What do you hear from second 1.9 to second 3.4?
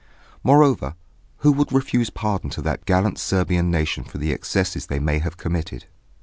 pardon to that gallant